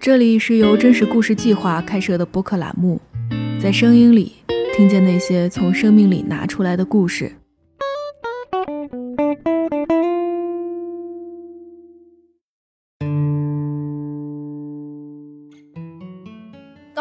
[0.00, 2.98] 这里是由真实故事计划开设的播客栏目，
[3.60, 4.32] 在声音里
[4.74, 7.30] 听见那些从生命里拿出来的故事。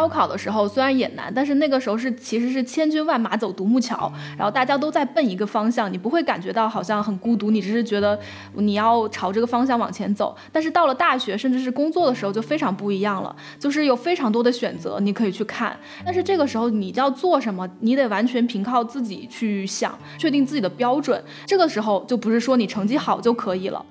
[0.09, 8.19] 考的时候虽然也难，但是那个时候是其实是千军万马走独木桥，然后大家都在奔一个方向，你不会感觉到好像很孤独，你只是觉得
[8.55, 10.35] 你要朝这个方向往前走。
[10.51, 21.23] 但是到了大学甚至是工作的时候就非常不一样了，就是有非常多的选择你可以去看，但是这个时候你要做什么，你得完全凭靠自己去想，确定自己的标准。
[21.45, 23.85] 这个时候就不是说你成绩好就可以了。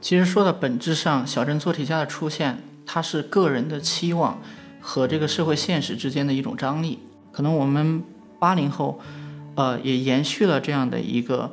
[0.00, 2.58] 其实说的本质上，小镇做题家的出现。
[2.86, 4.40] 它是个人的期望
[4.80, 6.98] 和这个社会现实之间的一种张力。
[7.32, 8.02] 可能我们
[8.38, 9.00] 八零后，
[9.54, 11.50] 呃，也延续了这样的一个，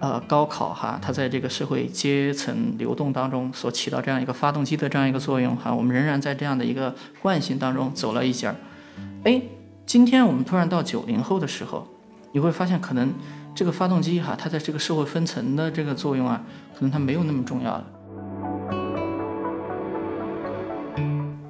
[0.00, 5.74] 呃，高考哈，它在这个社会阶层流动当中所起到这样一个发动机的这样一个作用哈。
[5.74, 8.56] 我们仍然在这样的一个惯性当中走了一截儿。
[9.24, 9.42] 哎，
[9.84, 11.88] 今天我们突然到九零后的时候，
[12.32, 13.12] 你会发现可能
[13.54, 16.42] 这个发动机哈，它在这个社会分层的这个作用啊，
[16.74, 17.84] 可能它没有那么重要了。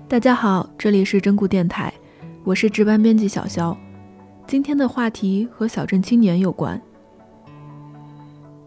[0.08, 1.92] 大家好，这里是真故电台，
[2.44, 3.76] 我是值班编辑小肖。
[4.46, 6.80] 今天的话题和小镇青年有关。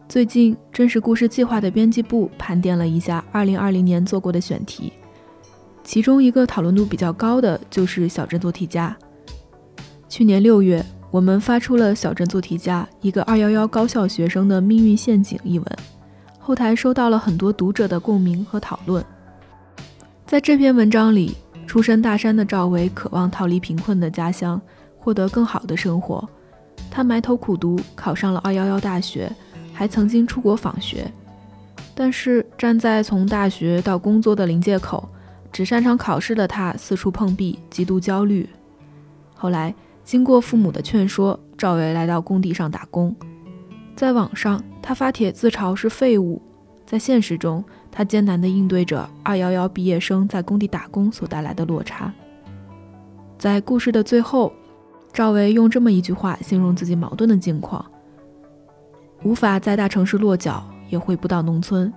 [0.10, 4.92] 最近真实故事计划的编辑部盘点了一下2020年做过的选题，
[5.82, 8.94] 其中一个讨论度比较高的就是小镇做题家。
[10.10, 15.66] 去年六月，我们发出了《小镇做题家：一个211高校学生的命运陷阱》一文，
[16.38, 19.02] 后台收到了很多读者的共鸣和讨论。
[20.30, 21.36] 在这篇文章里，
[21.66, 24.62] 出身大山的赵薇渴望逃离贫困的家乡，
[25.00, 26.30] 获得更好的生活。
[26.92, 29.28] 他埋头苦读，考上了211大学，
[29.74, 31.12] 还曾经出国访学。
[31.96, 35.10] 但是站在从大学到工作的临界口，
[35.52, 38.48] 只擅长考试的他四处碰壁，极度焦虑。
[39.34, 43.16] 后来经过父母的劝说，赵薇来到工地上打工。
[43.96, 46.40] 在网上，他发帖自嘲是废物；
[46.86, 52.14] 在现实中，他艰难地应对着“二幺幺”毕业生在工地打工所带来的落差。
[53.38, 54.54] 在故事的最后，
[55.12, 57.86] 赵薇用这么一句话形容自己矛盾的境况：
[59.24, 61.92] 无法在大城市落脚，也回不到农村。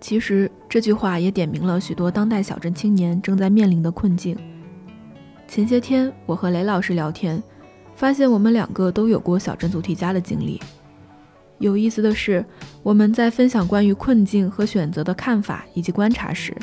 [0.00, 4.36] 其实这句话也点明了许多当代小镇青年正在面临的困境。
[5.48, 7.42] 前些天，我和雷老师聊天，
[7.94, 10.60] 发现我们两个都有过小镇做题家的经历。
[11.58, 12.44] 有意思的是，
[12.82, 16.54] 我们在分享关于困境和选择的看法以及观察时，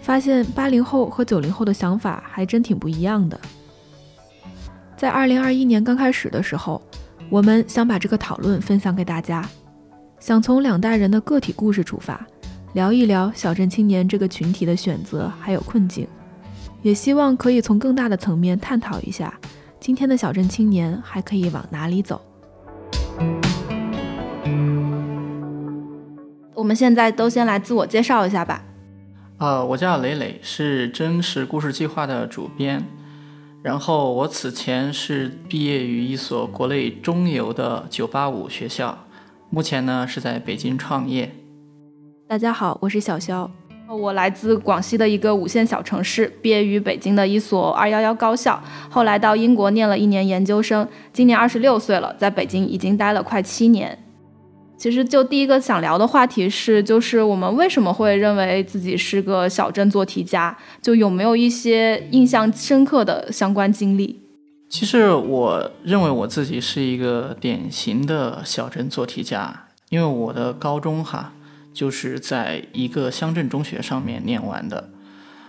[0.00, 3.38] 发现八零后和九零后的想法还真挺不一样的。
[4.96, 6.80] 在二零二一年刚开始的时候，
[7.28, 9.48] 我们想把这个讨论分享给大家，
[10.20, 12.24] 想从两代人的个体故事出发，
[12.74, 16.06] 聊一聊小镇青年这个群体的选择还有困境，
[16.82, 19.32] 也希望可以从更大的层面探讨一下，
[19.80, 22.20] 今天的小镇青年还可以往哪里走。
[26.58, 28.64] 我们现在都先来自我介绍一下吧。
[29.38, 32.84] 呃，我叫磊磊，是真实故事计划的主编。
[33.62, 39.06] 然后我此前是毕业于一所国内中游的985学校，
[39.50, 41.32] 目前呢是在北京创业。
[42.26, 43.48] 大家好，我是小肖，
[43.88, 53.96] 我来自广西的一个五线小城市，毕业于北京的一所211高校，后来到英国念了一年研究生，今年二十六岁了，在北京已经待了快七年。
[54.78, 60.56] 其实就第一个想聊的话题是，就是我们为什么会认为自己是个小镇做题家？
[60.80, 64.20] 就有没有一些印象深刻的相关经历？
[64.68, 71.32] 其实我认为我自己是一个典型的小镇做题家，因为我的高中哈
[71.74, 74.90] 就是在一个乡镇中学上面念完的。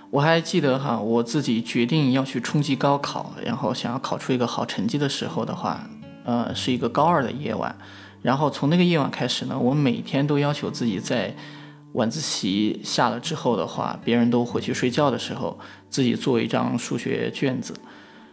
[0.10, 5.88] 我还记得哈，我自己决定要去冲击高考，然后想要考出一个好成绩的时候的话，
[6.26, 7.76] 呃，是一个高二的夜晚。
[8.22, 11.34] 然后从那个夜晚开始呢，我每天都要求自己在
[11.94, 15.58] 晚自习下了之后的话，别人都回去睡觉的时候，
[15.88, 17.74] 自己做一张数学卷子。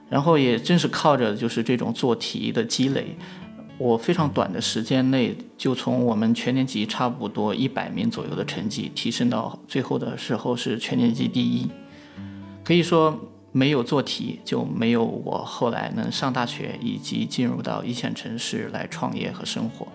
[0.08, 3.16] 然后也正是靠着就是这种做题的积累，
[3.78, 11.68] 我非常短的时间内就从我们全年级差不多一百名左右的成绩提升到最后的时候是全年级第一，
[12.64, 13.18] 可以说。
[13.56, 19.88] 没有做题，就没有我后来能上大学以及进入到一线城市来创业和生活。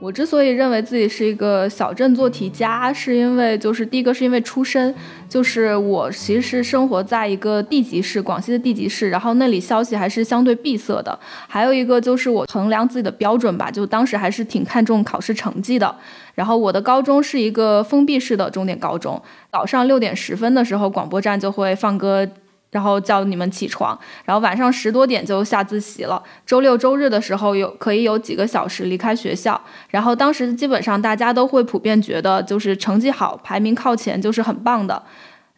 [0.00, 4.94] 我之所以认为自己是一个小镇做题家，是因为就是第一个是因为出身，
[5.28, 11.16] 就是我其实生活在一个地级市，广西的地级市，然后那里消息还是相对闭塞的。
[11.46, 15.94] 还有一个就是我衡量自己的标准吧，就当时还是挺看重考试成绩的。
[16.34, 19.20] 然后我的高中是一个封闭式的重点高中，
[19.52, 22.26] 早上六点十分的时候，广播站就会放歌。
[22.70, 26.22] 然后叫你们起床，然后晚上十多点就下自习了。
[26.46, 29.60] 周六周日的时候有可以有几个小时离开学校。
[29.88, 35.02] 然后当时基本上大家都会普遍觉得，就是成绩好、排名靠前就是很棒的。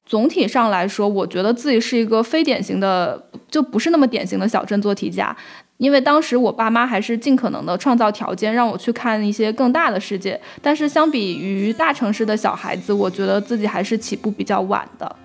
[0.06, 5.34] 总体上来说，我觉得自己是一个非典型的，就不是那么典型的小镇做题家。
[5.78, 10.40] 因为当时我爸妈还是尽可能的创造条件让我去看一些更大的世界。
[10.60, 15.16] 但是相比于大城市的小孩子，我觉得自己还是起步比较晚的。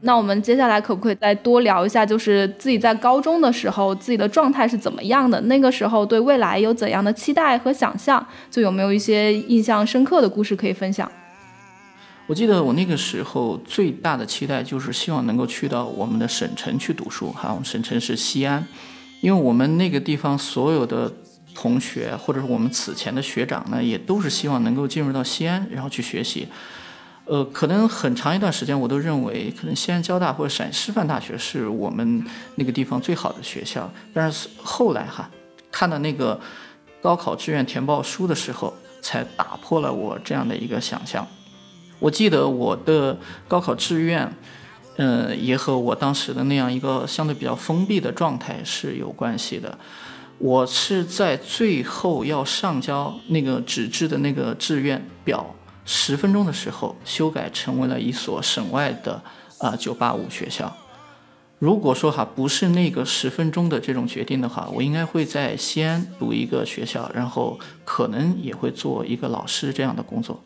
[0.00, 5.40] 那我们接下来可不可以再多聊一下，就是自己在高中的时候，自己的状态是怎么样的？
[5.42, 8.24] 那个时候对未来有怎样的期待和想象？
[8.50, 11.10] 就有没有一些印象深刻的故事可以分享？
[12.26, 18.66] 我记得我那个时候最大的期待就是希望能够去到我们的省城去读书，哈，我们省城是西安，
[19.20, 21.12] 因为我们那个地方所有的。
[21.54, 26.48] 同学，或者是我们此前的学长呢，也都是希望能够进入到西安，然后去学习。
[27.26, 32.22] 呃，可能很长一段时间，我都认为可能西安交大或者陕师范大学是我们
[32.56, 33.90] 那个地方最好的学校。
[34.12, 35.30] 但是后来哈，
[35.72, 36.38] 看到那个
[37.00, 41.26] 高考志愿填报书的时候，才打破了我这样的一个想象。
[41.98, 43.16] 我记得我的
[43.48, 44.30] 高考志愿，
[44.96, 49.78] 呃，也和我当时的那样一个相对比较封闭的状态是有关系的。
[50.44, 55.54] 我是在最后要上交那个纸质的那个志愿表
[55.86, 59.22] 十分钟的时候修改成为了一所省外的
[59.56, 60.70] 啊九八五学校。
[61.58, 70.38] 如果说哈不是那个十分钟的这种决定的话，我应该会在西安读一个学校，然后可能也会做一个老师这样的工作。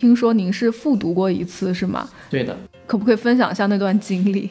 [0.00, 2.08] 听说您是复读过一次是吗？
[2.28, 2.58] 对的。
[2.88, 4.50] 可不可以分享一下那段经历？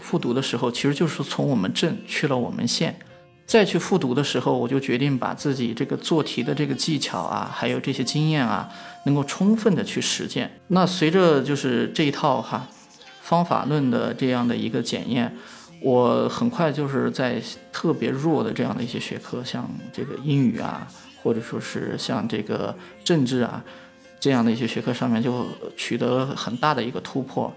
[0.00, 2.98] 复读的时候其实就是从我们镇去了我们县。
[3.48, 8.68] 再去复读的时候，我就决定把自己这个做题的这个技巧啊，还有这些经验啊，
[9.06, 10.50] 能够充分的去实践。
[10.66, 12.68] 那随着就是这一套哈
[13.22, 15.34] 方法论的这样的一个检验，
[15.80, 17.42] 我很快就是在
[17.72, 20.86] 特别弱的这样的一些学科，像这个英语啊，
[21.22, 23.64] 或者说是像这个政治啊
[24.20, 27.50] 这样的一些学科上面，就取得了很大的一个突破。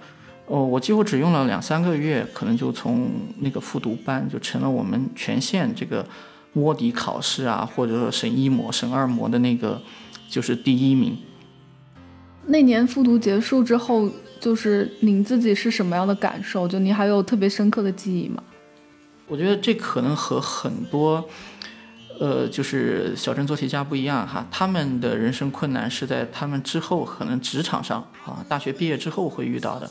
[0.47, 3.09] 哦，我几乎只用了两三个月，可能就从
[3.39, 6.05] 那个复读班就成了我们全县这个
[6.51, 9.81] 摸底考试啊，或者说省一模、省二模的那个
[10.29, 11.17] 就是第一名。
[12.45, 14.09] 那年复读结束之后，
[14.39, 16.67] 就是您自己是什么样的感受？
[16.67, 18.43] 就您还有特别深刻的记忆吗？
[19.27, 21.23] 我觉得这可能和很多，
[22.19, 29.89] 呃，就是小镇做题家不一样哈，他们的人生困难是在他们之后可能职场上啊，大学毕业之后会遇到的。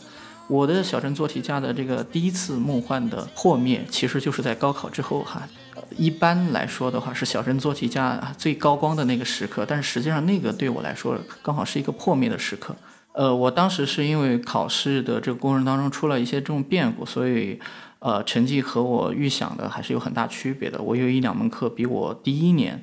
[0.50, 5.48] 我的小镇做题家的这个第一次梦幻的破灭，其实就是在高考之后哈。
[5.96, 12.74] 一般来说的话，是小镇做题家最高光的那个时刻，但是实际上那个对我来说，刚好是一个破灭的时刻。
[13.12, 17.60] 呃，我当时是因为考试的这个过程当中出了一些这种变故，所以
[18.00, 20.82] 呃，成绩和我预想的还是有很大区别的。
[20.82, 22.82] 我有一两门课比我第一年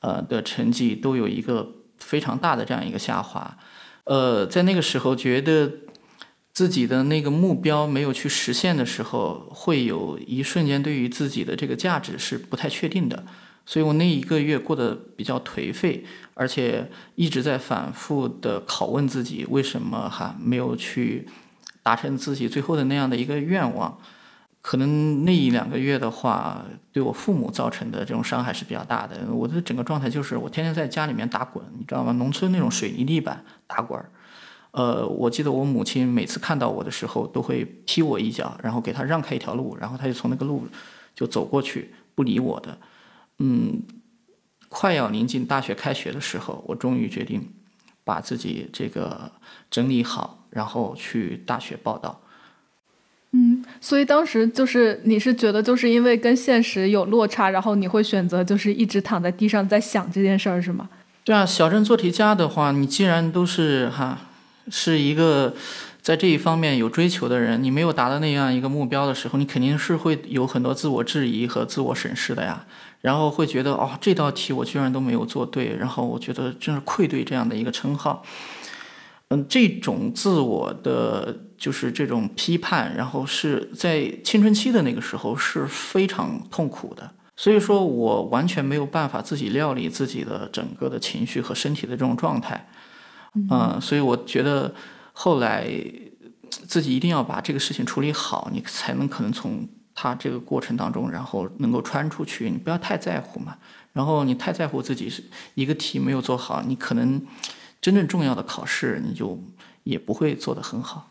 [0.00, 1.66] 呃的成绩都有一个
[1.98, 3.56] 非常大的这样一个下滑。
[4.04, 5.70] 呃，在那个时候觉得。
[6.56, 13.26] 自己的那个目标没有去实现的时候，会有一瞬间对于自己的这个价值是不太确定的，
[13.66, 21.28] 所以我那一个月过得比较颓废，而且一直在反复的拷问自己，为什么哈没有去
[21.82, 23.98] 达成自己最后的那样的一个愿望？
[24.62, 29.30] 可能那一两个月的话，对我父母造成的这种伤害是比较大的。
[29.30, 32.12] 我的整个状态就是我天天在家里面打滚，你知道吗？
[32.12, 34.02] 农村那种水泥地板打滚。
[34.76, 40.68] 呃，我记得我母亲每次看到我的时候，都会踢我一脚，然后给他让开一条路，然后他就从那个路
[41.14, 42.76] 就走过去，不理我的。
[43.38, 43.80] 嗯，
[44.68, 47.40] 快要临近大学开学的时候，我终于决定
[48.04, 49.32] 把自己这个
[49.70, 52.20] 整理好，然后去大学报道。
[53.32, 60.86] 嗯，所以当时就是你是觉得就是因为跟现实有落差，然后你会选择就是一直躺在地上在想这件事儿，是吗？
[61.24, 64.18] 对啊，小镇做题家的话，你既然都是哈。
[64.70, 65.54] 是一个
[66.00, 72.64] 在这一方面有追求的人，你没有达到那样一个目标的时候，你肯定是会有很多自我质疑和自我审视的呀。
[73.02, 78.22] 然后会觉得哦，这道题我居然都没有做对，然后我觉得真是愧对这样的一个称号。
[79.28, 87.08] 嗯，这种自我的就是这种批判，然后是在青春期的那个时候是非常痛苦的。
[87.36, 92.66] 所以说我完全没有办法自己料理自己的整个的情绪和身体的这种状态。
[93.50, 94.74] 嗯，所以我觉得
[95.12, 95.66] 后来
[96.48, 102.50] 自己一定要把这个事情处理好，你才能可能从他这个过程当中，然后能够穿出去。
[102.50, 103.56] 你不要太在乎嘛，
[103.92, 105.22] 然后你太在乎自己是
[105.54, 107.20] 一个题没有做好，你可能。
[107.78, 109.38] 真正重要的考试，你就
[109.84, 111.08] 也不会做得很好。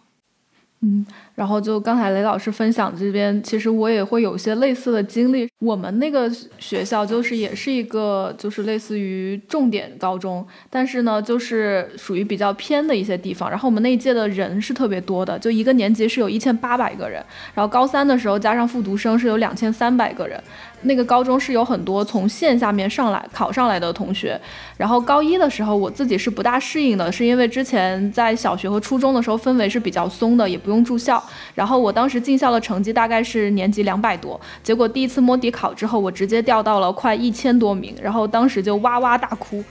[0.85, 5.49] 嗯，然后就刚才雷老师分享这边，其实我也会有些类似的经历。
[5.57, 13.49] 我们那个学校就是也是一个就是类似于重点高中，但是呢，就是属于比较偏的一些地方。
[13.49, 17.23] 然后我们那一届的人是特别多的，就一个年级是有一千八百个人，
[17.55, 20.39] 然后高三的时候加上复读生是有两千三百个人。
[20.85, 24.39] 那个高中是有很多从线下面上来考上来的同学，
[24.77, 31.21] 然后高一的时候我自己是不大适应的，是因为之前在小学和初中的时候氛围是比较松的，也不用住校。
[31.53, 39.63] 然后我当时进校的成绩大概是年级两百多，结果第一次摸底考之后，我直接掉到了快一千多名，然后当时就哇哇大哭。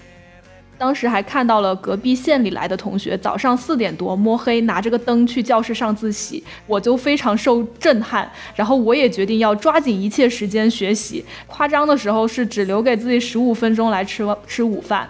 [0.77, 8.31] 当时还看到了隔壁县里来的同学，早上四点多摸黑拿着个灯去教室上自习，我就非常受震撼。
[8.55, 15.09] 然后我也决定要抓紧一切时间学习，夸张的时候是只留给自己十五分钟来吃吃午饭。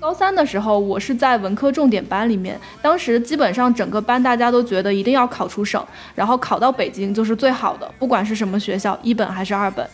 [0.00, 5.82] 高三的时候，我是在文科重点班里面，当时基本上整个班大家都觉得一定要考出省，
[6.14, 9.88] 然后考到北京就是最好的，不管是什么学校，一本还是二本。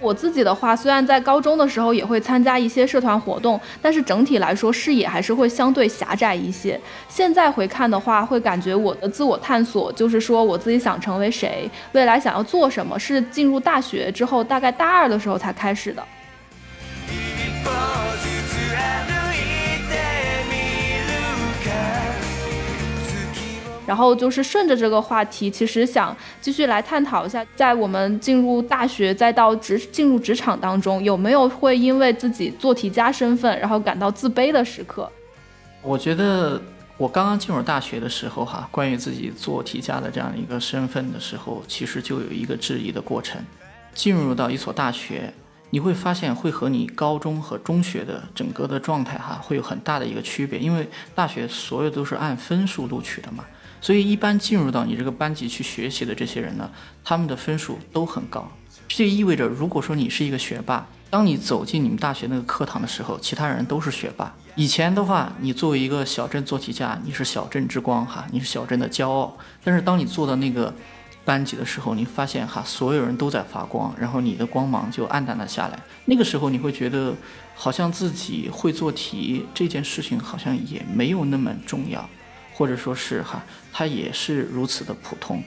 [0.00, 6.78] 我自己的话，虽然在高中的时候也会参加一些社团活动，但是整体来说视野还是会相对狭窄一些。
[7.08, 16.04] 现在回看的话，会感觉我的自我探索，就是说我自己想成为谁，未来想要做什么，是进入大学之后，大概大二的时候才开始的。
[23.86, 35.10] 然后就是顺着这个话题，其实想继续来探讨一下，在我们进入大学再到职进入职场当中，有没有会因为自己做题家身份，然后感到自卑的时刻？
[35.82, 36.60] 我觉得
[36.96, 43.40] 我刚刚进入大学的时候，哈，关于自己做题家的这样一个身份的时候，其实就有一个质疑的过程。
[43.92, 45.32] 进入到一所大学，
[45.70, 53.44] 你会发现会和你高中和中学的整个的状态，哈，会有很大的一个区别，因为大学所有都是按分数录取的嘛。
[53.84, 56.70] 所以，一般进入到你这个班级去学习的这些人呢，
[57.04, 58.50] 他们的分数都很高。
[58.88, 64.34] 这意味着，如果说你是一个学霸，当你走进你们大学那个课堂的时候，其他人都是学霸。
[64.54, 69.36] 以前的话，你作为一个小镇做题家，你是小镇之光哈，你是小镇的骄傲。
[69.62, 70.72] 但是，当你坐到那个
[71.26, 75.78] 班级的时候，你发现哈，所有人都在发光，然后你的光芒就暗淡了下来。
[76.06, 77.12] 那个时候，你会觉得，
[77.54, 82.08] 好像自己会做题这件事情，好像也没有那么重要。
[82.54, 85.42] 或者说是哈，它也是如此的普通，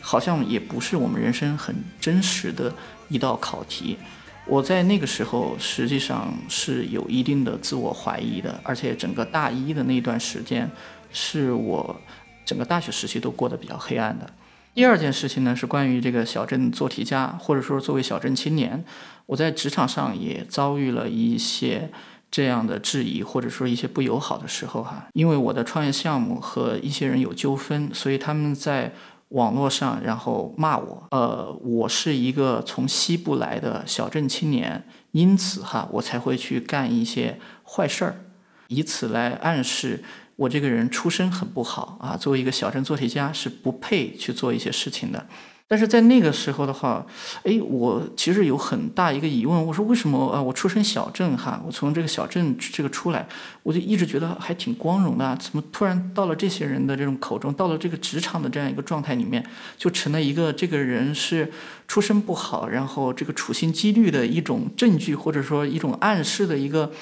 [0.00, 2.72] 好像也不是我们人生很真实的
[3.08, 3.98] 一道考题。
[4.46, 10.70] 我在那个时候实际上是有一定的自我怀疑的，而且整个大一的那段时间
[11.12, 12.00] 是我
[12.44, 14.28] 整个大学时期都过得比较黑暗的。
[14.74, 18.84] 第二件事情呢，是关于这个小镇做题家，或者说作为小镇青年，
[19.26, 21.90] 我在职场上也遭遇了一些。
[22.32, 28.90] 这样的质疑或者说一些不友好的时候哈，因为我的创业项目和一些人有纠纷，所以他们在
[29.28, 31.06] 网络上然后骂我。
[31.10, 38.16] 呃，我是一个从西部来的小镇青年，因此哈，我才会去干一些坏事儿，
[38.68, 40.02] 以此来暗示
[40.36, 42.16] 我这个人出身很不好啊。
[42.16, 45.26] 作为一个小镇做题家是不配去做一些事情的。
[45.72, 47.02] 但是在那个时候的话，
[47.44, 50.42] 哎，我其实有很大一个疑问，我说为什么啊？
[50.42, 53.26] 我出身小镇哈，我从这个小镇这个出来，
[53.62, 59.42] 我就一直觉得还挺光荣的，怎么突然到了这些人的这种口中，到了这个职场的这样一个状态里面，
[59.78, 61.50] 就成了一个这个人是
[61.88, 66.92] 出身不好，然后这个处心积虑的一种证据，或者说一种暗示的一个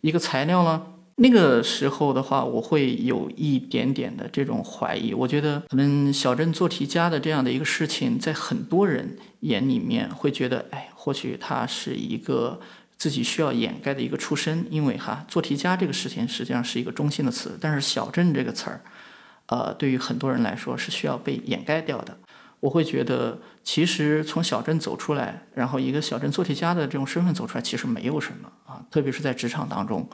[0.00, 0.82] 一个材料呢？
[1.22, 5.12] 那个时候的话，我会有一点点的这种怀疑。
[5.12, 12.58] 我觉得可能小镇做题家的这样的一个事情，在很多人眼里面会觉得，哎，或许他是一个
[12.96, 14.64] 自己需要掩盖的一个出身。
[14.70, 18.80] 因为哈，做题家这个事情实际上是一个中性的词，但是小镇这个词儿，
[19.48, 22.16] 呃，对于很多人来说是需要被掩盖掉的。
[22.60, 30.08] 我会觉得，其实从小镇走出来，然后一个小镇做题家的这种身份走出来，其实没有什么啊，特别是在职场当中。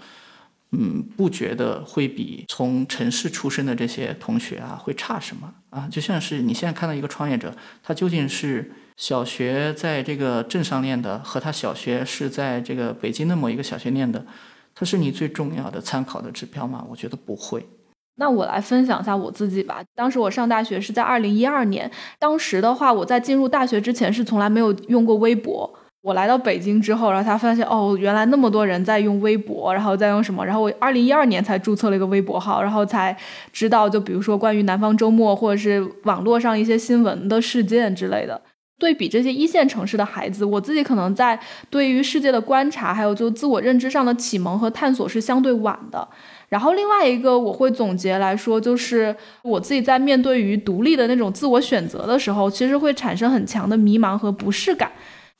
[0.78, 5.88] 嗯，不觉得会比从城市出身的这些同学啊会差什么啊？
[5.90, 14.26] 就像是你现在看到一个创业者，他究竟是小学在这个镇上念的，和他小学是在这个北京的某一个小学念的，
[14.75, 16.85] 他是你最重要的参考的指标吗？
[16.90, 17.66] 我觉得不会。
[18.18, 19.83] 那我来分享一下我自己吧。
[19.95, 25.78] 当时我上大学是在二零一二年，当时的话，我在进入大学之前是从来没有用过微博。
[26.06, 30.46] 我来到北京之后，然后才发现哦，原来那么多人在用微博，然后在用什么？
[30.46, 33.16] 然后我二零一二年才注册了一个微博号，然后才
[33.52, 38.40] 知道，就比如说关于南方周末或者是网络上一些新闻的事件之类的。
[38.78, 41.36] 对比这些一线城市的孩子，我自己可能在
[41.70, 46.06] 对于世界的观察，还有就自我认知上的启蒙和探索是相对晚的。
[46.48, 54.92] 然后另外一个我会总结来说，就是我自己在面对于独立的那种自我选择的时候，其实会产生很强的迷茫和不适感。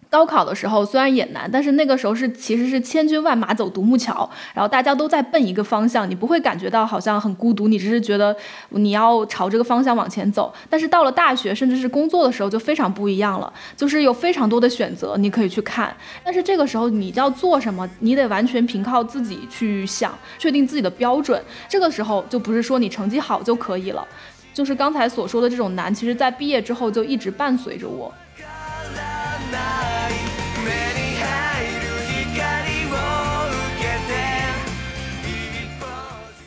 [0.09, 8.35] 高考的时候虽然也难，但是那个时候是其实是千军万马走独木桥，然后大家都在奔一个方向，你不会感觉到好像很孤独，你只是觉得
[8.71, 10.53] 你要朝这个方向往前走。
[10.71, 15.95] 但是到了大学甚至是工作的时候就非常不一样了，就是有非常多的选择你可以去看，
[16.25, 21.43] 但是这个时候你要做什么，你得完全凭靠自己去想，确定自己的标准。
[21.69, 24.07] 这个时候就不是说你成绩好就可以了，
[24.55, 28.13] 就是刚才所说的这种难，其实在毕业之后就一直伴随着我。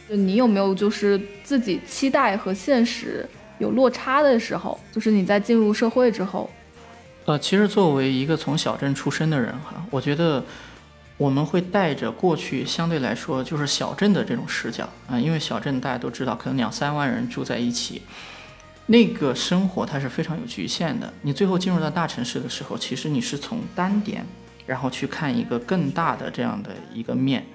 [0.10, 3.24] 就你有没有就是自己期待和现实
[3.60, 4.80] 有落差的时候？
[4.92, 6.50] 就是你在进入社会之后，
[7.26, 10.44] 呃，其实作为一个从小镇出身的人哈，我觉得
[11.16, 18.02] 我们会带着过去相对来说就是小镇的这种视角啊，因为小镇大家都知道，可能两三万人住在一起，
[18.92, 21.14] 那个生活它是非常有局限的。
[21.22, 24.26] 你最后进入到大城市的时候，其实你是从单点，
[24.66, 27.46] 然后去看一个更大的这样的一个面，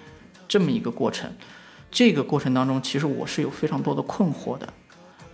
[0.47, 1.29] 这么一个过程。
[1.91, 4.73] 这个过程当中，其实我是有非常多的困惑的，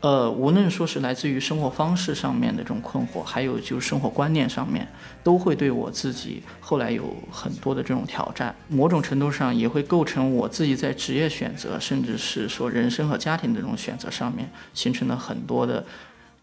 [0.00, 4.88] 呃，无论说是来自于生活方式上面的这种困惑，还有就是生活观念上面，
[5.22, 15.84] 都会对我自己后来有很多的这种挑战，某种程度上也会构成我自己在职业选择，甚至是说人生和家庭的这种选择上面，形成了很多的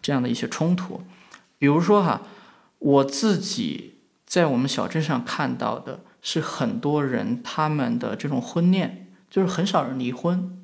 [0.02, 1.02] 这样的一些冲突。
[1.58, 2.22] 比如说哈，
[2.80, 3.96] 我自己
[4.26, 9.04] 在我们小镇上看到的是很多人他们的这种婚恋。
[9.30, 10.58] 就是很少人离婚，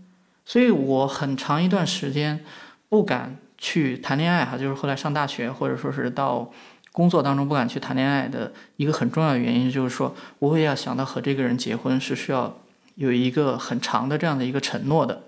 [0.46, 2.46] 所以我很长一段时间
[2.94, 4.56] 不敢去谈恋爱哈。
[4.56, 6.52] 就是后来上大学或者说是到
[6.92, 12.56] 工作当中不敢去谈恋爱的一个很重要的原因，就是说我也要想到和这个人结婚是需要
[12.94, 15.24] 有一个很长的这样的一个承诺的。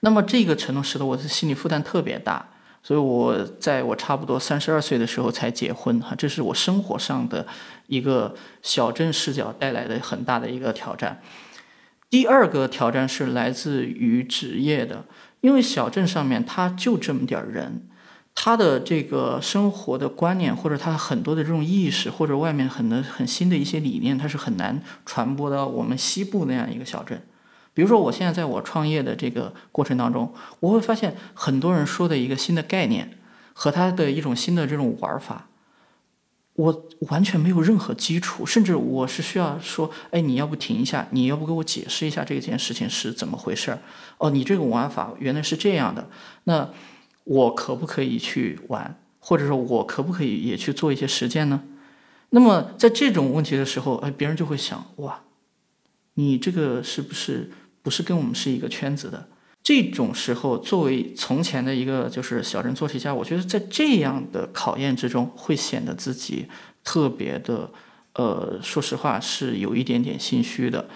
[0.00, 2.46] 那么这个承诺使得我的心理负担特别大，
[2.82, 6.14] 所以我在我差不多三十二岁的时候才结婚哈。
[6.14, 7.46] 这是我生活上的
[7.86, 11.22] 一个小镇视角带来的很大的一个挑战。
[12.10, 15.04] 第二个挑战是来自于职业的，
[15.44, 17.86] 因为小镇上面他就这么点儿人，
[18.34, 27.22] 他的这个生活的观念或者他很多的这种意识或者外面很多很新的一些理念，他是很难传播到我们西部那样一个小镇。
[27.74, 33.18] 比如说，我现在在我创业的这个过程当中，我会发现很多人说的一个新的概念
[33.52, 35.48] 和他的一种新的这种玩法。
[36.54, 43.80] 我完全没有任何基础，甚至我是需要说，哎，你要不停一下，你要不给我解释一下这件事情是怎么回事儿？
[44.18, 46.08] 哦，你这个玩法原来是这样的，
[46.44, 46.70] 那
[47.24, 51.62] 我可不可以去玩，或者说我可不可以也去做一些实践呢？
[52.30, 55.22] 那么在这种问题的时候，哎，别人就会想，哇，
[56.14, 57.50] 你这个是不是
[57.82, 59.28] 不是跟我们是一个圈子的？
[59.64, 66.46] 这种时候，作为从前的一个就是小镇做题家，我觉得在这样的考验之中，会显得自己
[66.84, 67.70] 特别的，
[68.12, 70.86] 呃，说实话是有一点点心虚的。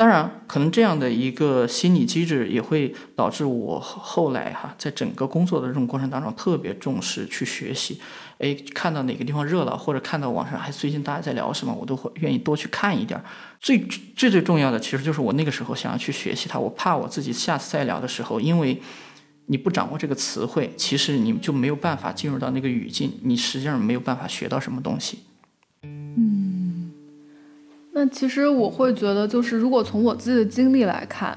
[0.00, 8.00] 当然，可能这样的一个心理机制也会导致我后来哈，在整个工作的这种过程当中，特别重视去学习。
[8.38, 13.22] 哎，看到哪个地方热闹，或者看到网上还最近大家在聊什么，我都会愿意多去看一点。
[13.60, 13.78] 最
[14.16, 16.58] 最最重要的，其实就是我那个时候想要去学习它。
[16.58, 18.80] 我怕我自己下次再聊的时候，因为
[19.48, 25.18] 你不掌握这个词汇，其实你就没有办法进入到那个语境，你实际上没有办法学到什么东西。
[28.00, 28.06] 嗯。
[28.06, 31.36] 那其实我会觉得，就是如果从我自己的经历来看，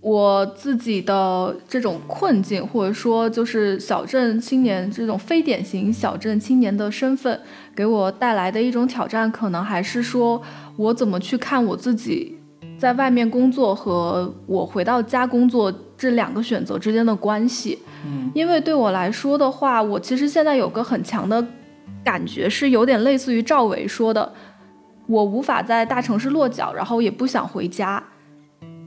[0.00, 7.40] 我自己的这种困境，或者说就是小镇青年这种非典型小镇青年的身份，
[7.74, 10.42] 给我带来的一种挑战，可能还是说
[10.76, 12.36] 我怎么去看我自己
[12.78, 17.78] 在外面工作和我回到家工作这两个选择之间的关系。
[18.06, 21.42] 嗯，因为对我来说的话，我其实现在有个很强的
[22.04, 24.30] 感觉，是有点类似于赵薇说的。
[25.06, 28.02] 我无法在大城市落脚，然后也不想回家。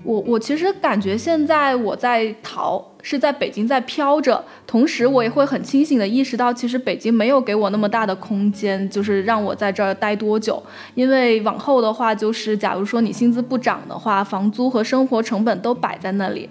[0.03, 10.63] 我我其实感觉现在我在逃，是在北京在飘着，同时我也会很清醒的意识到，其实北京没有给我那么大的空间，就是让我在这儿待多久。
[10.95, 16.49] 因为往后的话，就是假如说你薪资不涨的话，房租和生活成本都摆在那里。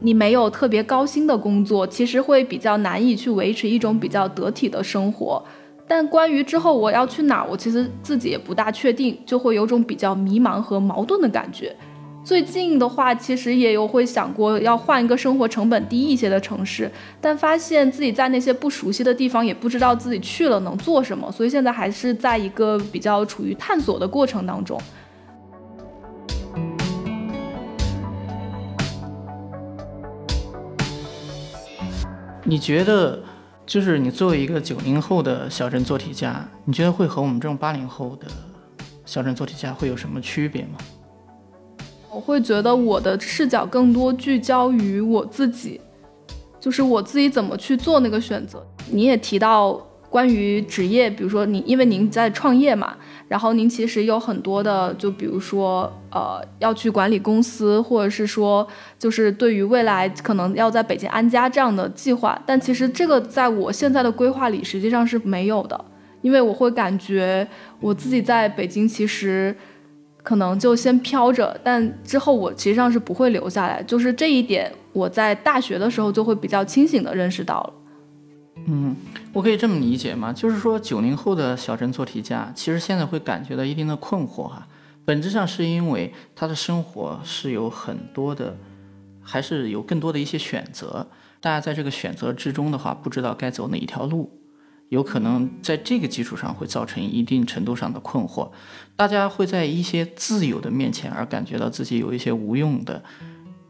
[0.00, 5.44] 你没有特别高薪的工作，其实会比较难以去维持一种比较得体的生活。
[5.88, 11.74] 但关于之后我要去哪，我其实自己也不大确定，就会有种比较迷茫和矛盾的感觉。
[12.22, 16.90] 最近的话，其实也有会想过要换一个生活成本低一些的城市，
[17.22, 24.78] 但发现自己在那些不熟悉的地方，也不知道自己去了能做什么，所以现在还是在一个比较处于探索的过程当中。
[32.44, 33.22] 你觉得，
[33.68, 38.26] 就是你作为一个九零后的小镇做题家，你觉得会和我们这种八零后的
[39.04, 40.78] 小镇做题家会有什么区别吗？
[42.10, 45.78] 我会觉得我的视角更多聚焦于我自己，
[46.58, 48.66] 就是我自己怎么去做那个选择。
[48.90, 49.74] 你也提到
[50.08, 52.96] 关于职业，比如说你因为您在创业嘛。
[53.28, 58.66] 然后您其实有很多的，就比如说，呃，要去管理公司，或者是说，
[58.98, 62.40] 就是对于未来可能要在北京安家这样的计划。
[62.46, 65.84] 但其实这个在我现在的规划里实际上是没有的，
[66.22, 67.46] 因为我会感觉
[67.80, 69.54] 我自己在北京其实
[70.22, 73.82] 可能就先飘着，但之后我实际上是不会留下来。
[73.82, 77.72] 就是这一点，我在大学的时候就会比较清醒的认识到了。
[78.66, 78.96] 嗯，
[79.38, 80.32] 我可以这么理解吗？
[80.32, 84.66] 就是说，九零后的小镇做题家，其实现在会感觉到一定的困惑哈。
[85.04, 88.56] 本质上是因为他的生活是有很多的，
[89.22, 91.06] 还是有更多的一些选择。
[91.40, 94.28] 大家在这个选择之中的话，不知道该走哪一条路，
[94.88, 98.50] 有可能在这个基础上会造成一定程度上的困惑。
[98.96, 103.00] 大家会在一些自由的面前而感觉到自己有一些无用的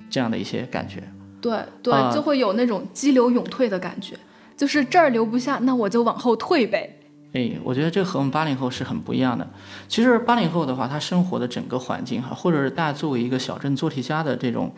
[0.09, 1.03] 这样的一些感觉。
[1.43, 4.17] 对对，就会有那种激流勇退的感觉。
[4.59, 6.97] 就是这儿留不下，那我就往后退呗。
[7.33, 9.47] 哎，我觉得这和我们八零后是很不一样的。
[9.87, 14.73] 其实八零后的话，他生活的整个环境哈，或者是大家作为一个小镇做题家的这种，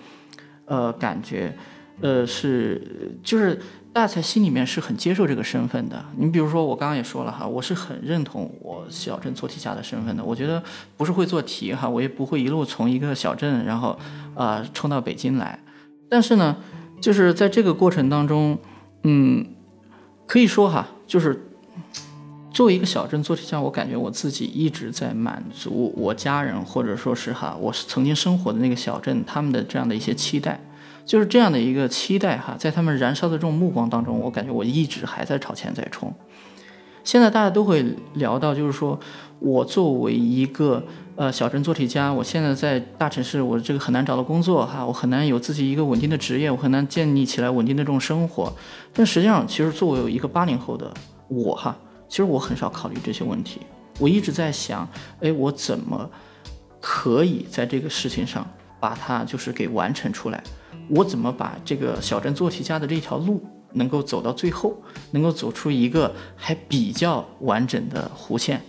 [0.67, 1.57] 呃，感觉，
[2.01, 3.55] 呃，是就是
[3.93, 6.05] 大家在心里面是很接受这个身份的。
[6.17, 10.25] 你比如说，我刚刚也说了哈，我是很认同我小镇做题家的身份的。
[10.25, 10.63] 我觉得
[10.97, 13.97] 不是会做题哈，我也不会一路从一个小镇然后
[14.35, 15.59] 啊冲到北京来。
[16.09, 16.57] 但是呢，
[17.01, 18.59] 就是在这个过程当中，
[19.05, 19.47] 嗯。
[20.31, 21.45] 可以说哈，就是
[22.53, 30.61] 作为一个小镇做题家，我感觉我自己一直在满足我家人，或者说是哈，我曾经生活的那个小镇他们的这样的一些期待，
[31.05, 36.15] 就是这样的一个期待哈，在他们燃烧的这种目光当中，我感觉我一直还在朝前在冲。
[37.03, 39.01] 现在大家都会聊到，就是说
[39.41, 40.85] 我作为一个。
[41.21, 48.51] 呃，小镇做题家，我现在在大城市，我这个很难找到工作哈，我很难有自己一个稳定的职业，我很难建立起来稳定的这种生活。
[48.95, 50.91] 但实际上，其实作为一个八零后的
[51.29, 51.77] 我哈，
[52.09, 53.61] 其实我很少考虑这些问题。
[53.99, 54.89] 我一直在想，
[55.21, 56.09] 哎，我怎么
[56.81, 60.43] 可以在这个事情上把它就是给完成出来？
[60.89, 64.75] 我怎么把这个小镇做题家的这条路能够走到最后，
[65.11, 68.63] 能够走出一个还比较完整的弧线？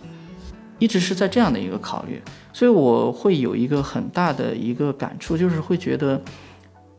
[0.82, 2.20] 一直是在这样的一个考虑。
[2.52, 6.22] 所以我会有一个很大的一个感触，就是会觉得，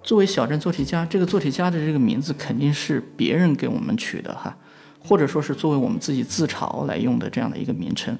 [0.03, 4.57] 作为小镇做题家，这个做题家的这个名字肯定是别人给我们取的哈，
[4.99, 8.17] 或者说是作为我们自己自嘲来用的这样的一个名称，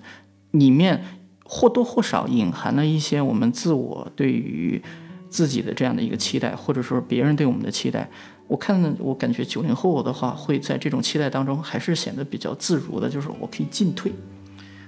[0.51, 1.03] 里面
[1.43, 4.83] 或多或少隐含了一些我们自我对于
[5.31, 8.11] 自己的这样的一个期待，或者说别人对我们的期待。
[8.47, 14.13] 我看我感觉九零后的话会在这种期待当中还是显得比较自如的，就是我可以进退，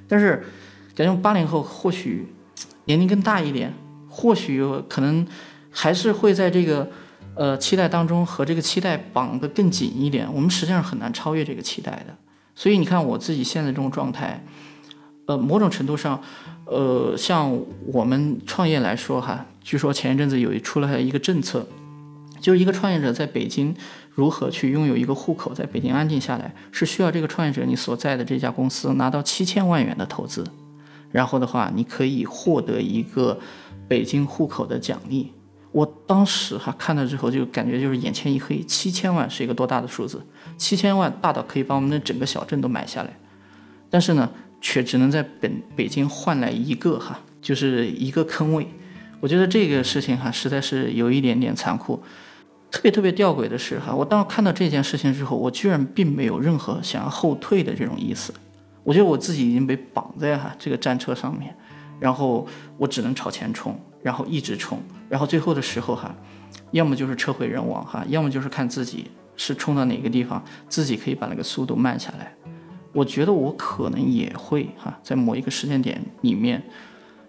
[0.06, 0.44] 但是。
[0.94, 2.26] 感觉八零后或许
[2.84, 3.72] 年龄更大一点，
[4.08, 5.26] 或许可能
[5.70, 6.88] 还是会在这个
[7.34, 10.32] 呃期待当中和这个期待绑得更紧一点。
[10.32, 12.14] 我们实际上很难超越这个期待的。
[12.54, 14.44] 所以你看我自己现在这种状态，
[15.26, 16.22] 呃，某种程度上，
[16.66, 17.58] 呃，像
[17.92, 21.66] 我们创业来说哈，据说前一阵子有出了一个政策，
[22.40, 23.74] 就是一个创业者在北京
[24.12, 30.46] 如何去拥有一个户口，在北京安定下来，是需要这个创业者你所在的这家公司拿到七千万元的投资。
[31.14, 33.38] 然后的话，你可以获得一个
[33.86, 35.30] 北京户口的奖励。
[35.70, 40.20] 我当时哈看到之后，就感觉就是眼前一黑，七千万是一个多大的数字？
[40.56, 43.16] 七千万大到可以把我们的整个小镇都买下来，
[43.88, 44.28] 但是呢，
[44.60, 48.66] 却只能在本北京换来一个哈，就是一个坑位。
[49.20, 52.02] 我觉得这个事情哈，实在是有一点点残酷。
[52.72, 58.34] 特别特别吊诡的是哈，我当看到这件事情之后，我居然并没有任何想要后退的这种意思。
[58.84, 61.56] 我觉得我自己已经被绑在哈这个战车上面，
[61.98, 66.14] 然后我只能朝前冲，然后一直冲，然后最后的时候哈，
[66.72, 72.34] 要么就是车毁人亡哈，要么就是看自己是冲到哪个地方，自己可以把那个速度慢下来。
[72.92, 76.62] 我觉得我可能也会哈，在某一个时间点里面，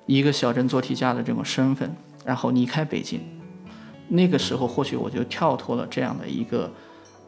[0.05, 1.89] 一个小镇做题家的这种身份，
[2.25, 3.21] 然后离开北京，
[4.09, 6.71] 那个时候或许我就跳脱了这样的一个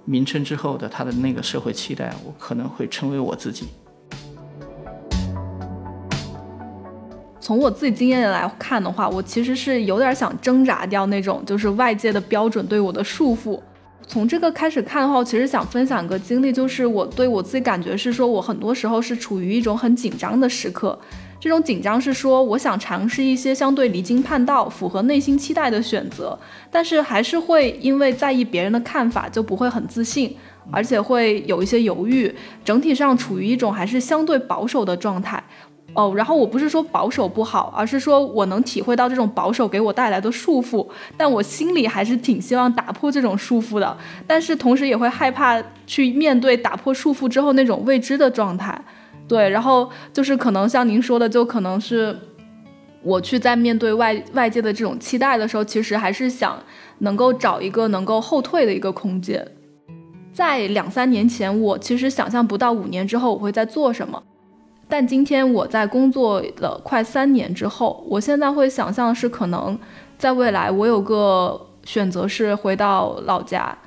[0.05, 3.67] 名称之后的他的那个社会期待，我可能会成为我自己。
[7.39, 13.59] 从我自己经验来看的话，我其实是有点想挣扎掉那种就是外界的标准对我的束缚。
[14.07, 20.97] 从这个开始看的话，我其实想分享个经历，就是我对我自己感觉是说，我很多时候是处于一种很紧张的时刻。
[21.39, 26.37] 这种紧张是说，我想尝试一些相对离经叛道、符合内心期待的选择，
[26.71, 30.35] 但是还是会因为在意别人的看法，就不会很自信，
[30.71, 32.33] 而且会有一些犹豫，
[32.65, 35.43] 整体上处于一种还是相对保守的状态。
[35.97, 48.79] 哦，然后我不是说保守不好，而是说我能体会到这种保守给我带来的束缚，但我心里还是挺希望打破这种束缚的，但是同时也会害怕去面对打破束缚之后那种未知的状态。
[49.27, 52.15] 对，然后就是可能像您说的，就可能是
[53.01, 56.61] 我去在面对外外界的这种期待的时候，其实还是想
[56.99, 59.43] 能够找一个能够后退的一个空间。
[60.31, 64.21] 在两三年前，我其实想象不到五年之后我会在做什么。
[64.89, 69.77] 但今天我在工作了快三年之后，我现在会想象是可能
[70.17, 73.77] 在未来我有个选择是回到老家，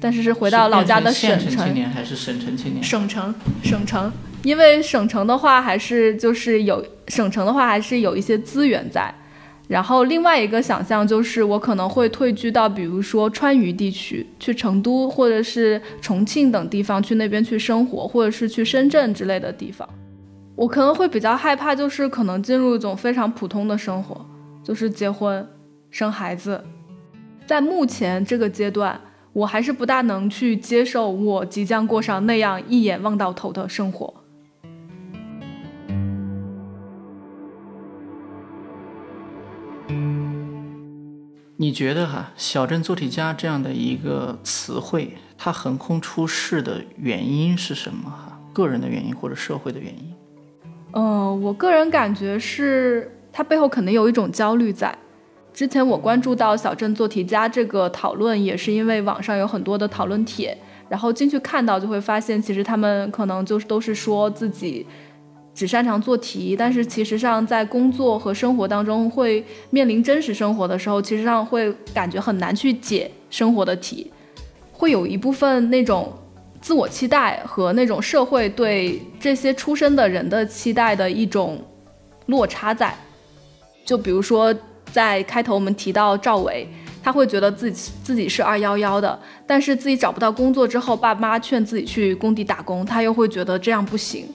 [0.00, 2.82] 但是是回到老家的省城青年还是省城青年？
[2.82, 4.10] 省城，省城，
[4.42, 9.14] 因为省城的话还是就是有省城的话还是有一些资源在。
[9.68, 19.88] 然后另外一个想象就是我可能会退居到比如说川渝地区，去成都或者是重庆等地方去那边去生活，或者是去深圳之类的地方。
[20.62, 24.24] 我可能会比较害怕，就是可能进入一种非常普通的生活，
[24.62, 25.44] 就是结婚、
[25.90, 26.62] 生孩子。
[27.44, 29.00] 在目前这个阶段，
[29.32, 34.14] 我还是不大能去接受我即将过上那样一眼望到头的生活。
[41.56, 48.08] 你觉得哈，小镇做题家这样的一个词汇，它横空出世的原因是什么？
[48.08, 50.14] 哈，个人的原因或者社会的原因？
[50.94, 54.96] 嗯，我个人感觉是它背后可能有一种焦虑在。
[55.54, 60.56] 之前我关注到小镇做题家这个讨论，也是因为网上有很多的讨论帖，
[60.88, 64.86] 然后进去看到就会发现，其实他们可能就是都是说自己
[65.54, 74.10] 只擅长做题，但是其实上在工作和生活当中会面临真实生活的时候，其实上会感觉很难去解生活的题，
[74.72, 76.12] 会有一部分那种。
[76.62, 81.60] 自我期待和那种社会对这些出身的人的期待的一种
[82.26, 82.96] 落差在，
[83.84, 84.54] 就比如说
[84.92, 86.66] 在开头我们提到赵伟，
[87.02, 94.26] 他会觉得自己自己是二幺幺的，但是自己找不到工作之后，爸妈劝自己去工地打工，他又会觉得这样不行。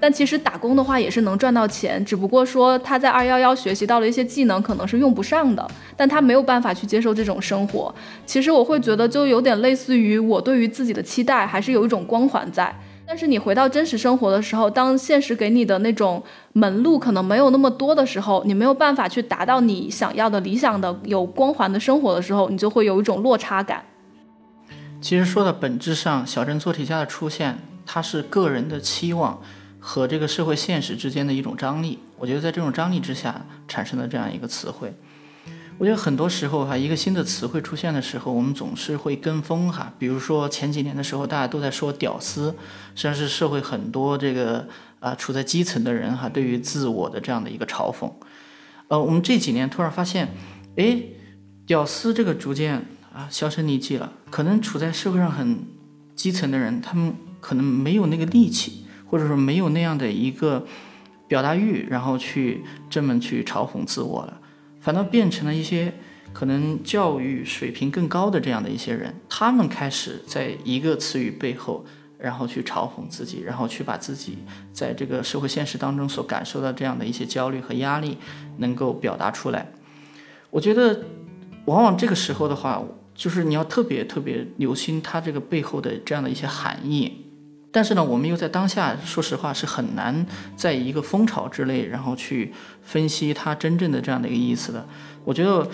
[0.00, 7.94] 但其实打工的话也是能赚到钱，只不过说他在二幺幺学习到了一些技能，可能是用不上的，但他没有办法去接受这种生活。
[8.26, 12.74] 其实我会觉得就有点类似于我对于自己的期待还是有一种光环在，
[13.06, 23.82] 但是你回到真实生活的时候，当现实给你的那种门路可能没有那么多的时候，你没有办法去达到你想要的理想的有光环的生活的时候，你就会有一种落差感。
[25.00, 29.40] 其实说到本质上，小镇做题家的出现，它是个人的期望。
[29.86, 34.94] 和这个社会现实之间的一种张力，我觉得在这种张力之下产生的这样一个词汇，
[35.76, 39.92] 我觉得很多时候哈，一个新的词汇出现的时候，我们总是会跟风哈。
[39.98, 42.46] 比如说前几年的时候，大家都在说“屌丝”，
[42.96, 44.66] 实际上是社会很多这个
[45.00, 48.10] 啊处在基层的人哈，对于自我的这样的一个嘲讽。
[48.88, 50.34] 呃，我们这几年突然发现，
[50.76, 51.02] 哎
[51.68, 55.62] ，“屌丝”这个逐渐啊销声匿迹了，可能处在社会上很
[56.16, 58.83] 基层的人，他们可能没有那个力气。
[59.06, 60.66] 或者说没有那样的一个
[61.28, 64.40] 表达欲，然后去这么去嘲讽自我了，
[64.80, 65.92] 反倒变成了一些
[66.32, 71.84] 可能教育水平更高的这样的一些人，他们开始在一个词语背后，
[72.18, 74.38] 然后去嘲讽自己，然后去把自己
[74.72, 78.18] 在这个社会现实当中所感受到这样的一些焦虑和压力
[78.58, 79.70] 能够表达出来。
[80.50, 81.04] 我觉得，
[81.66, 82.82] 往往这个时候的话，
[83.14, 87.23] 就是你要特别特别留心它这个背后的这样的一些含义。
[87.74, 94.86] 但是呢，我们又在当下，说实话是很难在一个风潮之内，然后去分析它真正的这样的一个意思的。
[95.24, 95.68] 我觉得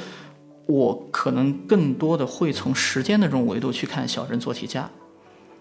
[0.65, 4.89] 我可能更多的会从时间的这种维度去看小镇做题家，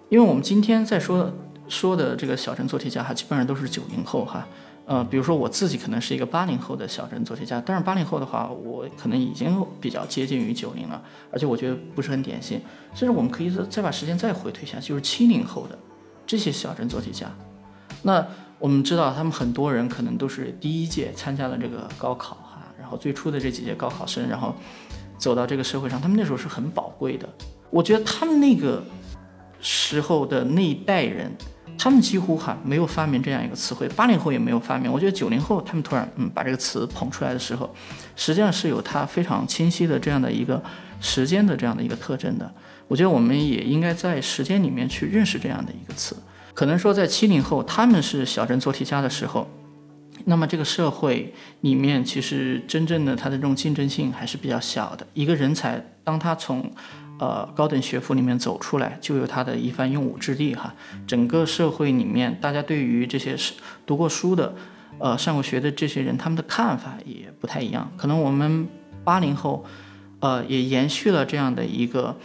[0.08, 1.30] 因为我们今天在说
[1.68, 4.48] 说的这个小镇做题家哈，基本上都是九零后哈。
[4.86, 12.60] 呃，比如说我自己可能是一个八零后的小镇做题家，但是八零后的话，我可能已经比较接近于九零了，而且我觉得不是很典型。
[12.96, 15.78] 甚至我们可以再再把时间再回推一下，就是七零后的。
[16.30, 17.26] 这些小镇做题家，
[18.04, 18.24] 那
[18.60, 24.54] 我们知道他们很多人可能都是第一届参加了这个高考哈，然后最初的这几届高考生，然后
[25.18, 27.28] 走到这个社会上，他们那时候是很宝贵的。
[27.72, 28.84] 我觉得他们那个
[29.60, 31.36] 时候的那一代人，
[31.80, 34.92] 他们几乎哈没有发明这样一个词汇，八零后也没有发明。
[34.92, 37.74] 我觉得九零后他们突然嗯把这个词捧出来的时候，
[38.16, 40.62] 实际上是有它非常清晰的这样的一个
[41.02, 42.54] 时间的这样的一个特征的。
[42.90, 46.18] 我觉得我们也应该在时间里面去认识这样的一个词。
[46.54, 49.50] 可能说在七零后他们是小镇做题家的时候。
[50.26, 55.08] 那么这个社会里面，其实真正的它的这种竞争性还是比较小的。
[55.14, 56.70] 一个人才，当他从，
[57.20, 60.76] 呃高等学府里面走出来，就有他的一番用武之地哈。
[61.08, 63.54] 整个社会里面，大家对于这些是
[63.86, 64.54] 读过书的，
[64.98, 67.90] 呃上过学的这些人，他们的看法也不太一样。
[67.96, 68.68] 可能我们
[69.06, 69.66] 八零后，
[70.20, 72.18] 呃也延续了这样的一个。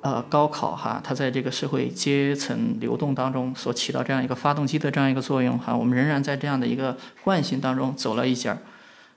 [0.00, 8.58] 呃，高考哈，它在这个社会阶层流动当中所起到这样一个发动机的这样一个作用哈，我们仍然在这样的一个惯性当中走了一截儿。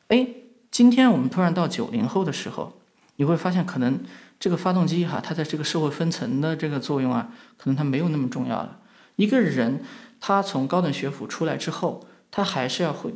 [0.07, 0.27] 哎，
[0.71, 2.79] 今天我们突然到九零后的时候，
[3.17, 3.99] 你会发现可能
[4.39, 8.79] 这个发动机哈，它在这个社会分层的这个作用啊，可能它没有那么重要了。
[9.17, 9.83] 一个人
[10.19, 13.13] 他从高等学府出来之后，他还是要会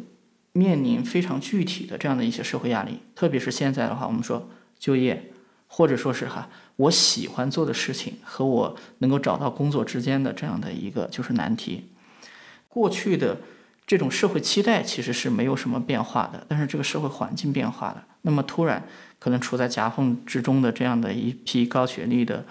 [0.51, 5.31] 面临非常具体的这样的一些社会压力，特别是现在的话，我们说就业。
[5.67, 11.85] 或者说是哈，我喜欢做的事情和我能够找到工作之间的这样的一个就是难题。
[12.67, 13.37] 过去的
[13.87, 18.83] 这种社会期待其实是没有什么变化的，但是这个社会环境变化了，那么突然
[19.19, 22.45] 可能处在夹缝之中的这样的一批高学历的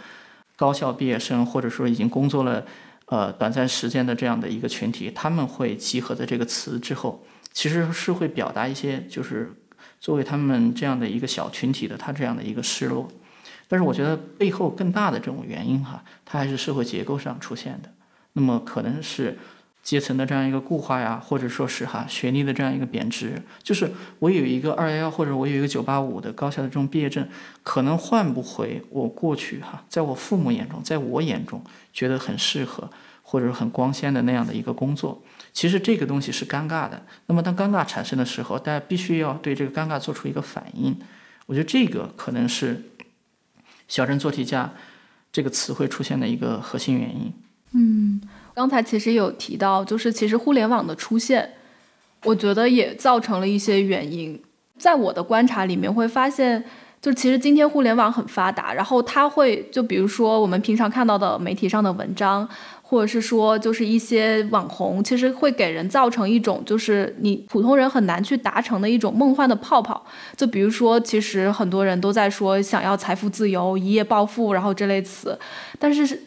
[0.57, 2.65] 高校毕业生，或者说已经工作了
[3.07, 9.53] 呃短暂时间的这样的一个群体，他们会集合在这个词之后，其实是会表达一些就是。
[10.01, 13.09] 作为他们这样的一个小群体的他这样的一个失落，
[13.75, 17.91] 但是我觉得背后更大的这种原因哈，它还是社会结构上出现的。
[18.35, 19.37] 那么可能是
[19.83, 23.43] 阶层的这样一个固化呀，或者说是哈学历的这样一个贬值。
[23.65, 27.27] 就是我有一个二幺幺或者我有一个九八五的高校的这种毕业证，
[27.65, 31.61] 可能换不回我过去哈，在我父母眼中，在我眼中
[31.93, 32.89] 觉得很适合
[33.25, 35.21] 或者很光鲜的那样的一个工作。
[35.53, 37.03] 其实这个东西是尴尬的。
[37.27, 40.97] 那么当尴尬产生的时候，大家必须要对这个尴尬做出一个反应。
[41.47, 42.81] 我觉得这个可能是
[43.89, 44.73] “小镇做题家”
[45.33, 47.33] 这个词汇出现的一个核心原因。
[47.73, 48.21] 嗯，
[48.55, 51.55] 刚才其实有提到，就是其实互联网的出现，
[52.25, 54.41] 我觉得也造成了一些原因。
[54.79, 56.65] 在我的观察里面，会发现，
[57.01, 62.49] 就其实今天互联网很发达，然后它会就比如说我们平常看到的媒体上的文章。
[62.87, 70.05] 或者是说，就是一些网红，其实会给人造成一种，就是你普通人很难去达成的一种梦幻的泡泡。
[70.37, 75.37] 就比如说，其实很多人都在说想要财富自由、一夜暴富，然后这类词，
[75.79, 76.21] 但是，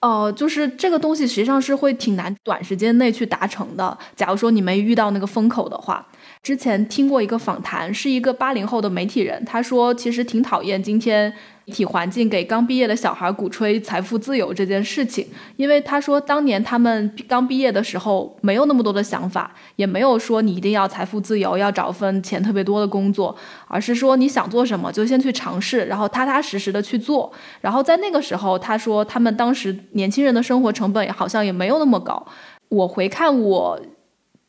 [0.00, 3.96] 呃，就是这个东西实际上是会挺难短时间内去达成的。
[4.14, 6.06] 假如说你没遇到那个风口的话。
[6.42, 11.32] 之前听过一个访谈，是一个八零后的媒体人，他说其实挺讨厌今天
[11.72, 15.26] 体环境给刚毕业的小孩鼓吹财富自由这件事情，
[15.56, 27.32] 因为他说当年他们刚毕业的时候没有那么多的想法，也没有说你一定要财富自由，要找份钱特别多的工作，而是说你想做什么就先去尝试，然后踏踏实实的去做。
[27.60, 32.24] 然后在那个时候，他说他们当时年轻人的生活成本好像也没有那么高。
[32.68, 33.80] 我回看我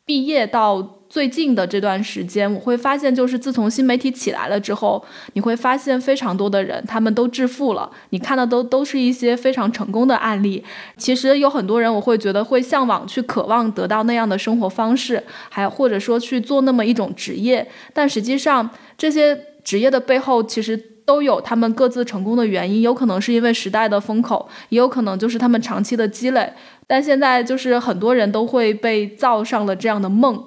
[0.04, 0.97] 毕业到。
[1.08, 7.90] 最近的这段时间，我会发现，就是自从新媒体起来了之后，你会发现非常多的人，他们都致富了。
[8.10, 10.62] 你看的都都是一些非常成功的案例。
[10.98, 17.66] 其实有很多人，我会觉得会向往去渴望得到那样的生活方式，还或者说去做那么一种职业。
[17.94, 18.68] 但实际上，
[18.98, 22.82] 这些职业的背后，其实都有他们各自成功的原因。
[22.82, 26.52] 有可能是因为时代的风口，也有可能就是他们长期的积累。
[26.86, 30.44] 但现在就是很多人都会被造上了这样的梦。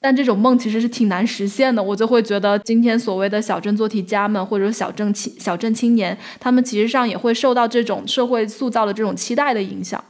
[0.00, 10.02] 但这种梦其实是挺难实现的，我就会觉得今天所谓的小镇做题家们，或者小镇青小镇青年，他们其实上也会受到这种社会塑造的这种期待的影响。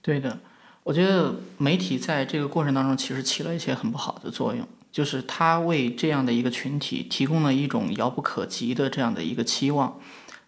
[0.00, 0.38] 对的，
[0.84, 9.98] 我觉得媒体在这个过程当中其实起了一些很不好的作用，就是它为这样的一个群体提供了一种遥不可及的这样的一个期望，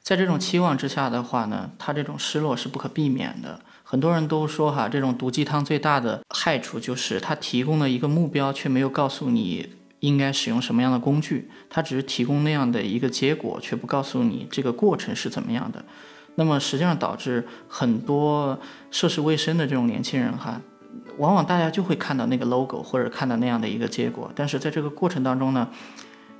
[0.00, 3.60] 在这种期望之下的话呢，他这种失落是不可避免的。
[3.86, 9.68] 很多人都说哈，这种毒鸡汤最大的害处就是它提供了一个目标，却没有告诉你
[10.00, 11.50] 应该使用什么样的工具。
[11.68, 15.84] 它只是提供那样的一个结果，却不告诉你这个过程是怎么样的。
[16.34, 18.58] 那么实际上导致很多
[18.90, 20.58] 涉世未深的这种年轻人哈，
[21.18, 25.68] 往往大家就会看到那个 logo 或者看到那样的一个结果，但是在这个过程当中呢，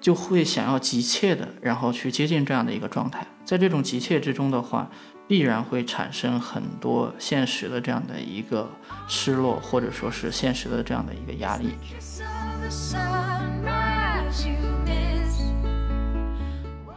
[0.01, 3.27] 就会想要急切的然后去接近这样的一个状态。
[3.45, 4.91] 在这种急切之中的话。
[5.27, 8.69] 必然会产生很多现实的这样的一个
[9.09, 11.75] 失落，或者说是现实的这样的一个压力。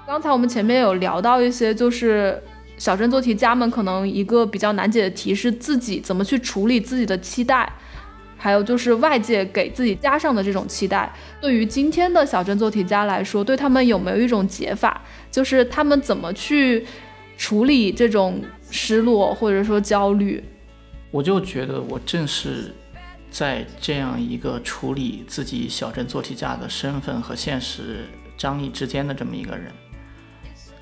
[0.05, 2.41] 刚才我们前面有聊到一些，就是
[2.77, 7.71] 小镇做题家们可能一个比较难解的题是自己怎么去处理自己的期待，
[8.37, 11.09] 还有就是外界给自己加上的这种期待。
[11.39, 15.01] 对于今天的小镇做题家来说，对他们有没有一种解法，
[15.31, 16.85] 就是他们怎么去
[17.37, 20.43] 处理这种失落或者说焦虑？
[21.11, 22.73] 我就觉得我正是
[23.29, 28.05] 在这样一个处理自己小镇做题家的身份和现实
[28.37, 29.71] 张力之间的这么一个人。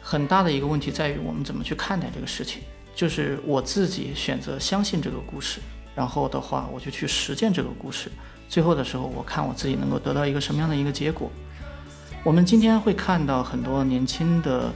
[0.01, 2.61] 很大的一个问题在于我们怎么去看待这个事情。
[2.95, 5.59] 就是我自己选择相信这个故事，
[5.93, 8.09] 然后的话我就去实践这个故事。
[8.47, 11.29] 最后的时候，我看我自己能够得到一个什么样的一个结果。
[12.23, 14.71] 我们今天会看到很多年轻的